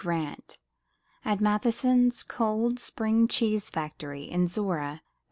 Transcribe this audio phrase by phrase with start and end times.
[0.01, 0.57] Grant
[1.23, 5.05] at Matheson's Cold Spring Cheese Factory in Zorra, 1888.